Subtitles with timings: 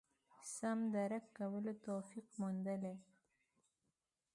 [0.55, 2.93] سم درک کولو توفیق موندلي.